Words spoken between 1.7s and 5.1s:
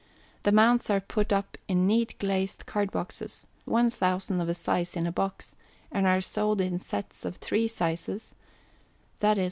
neat glazed card boxes, 1,000 of a size in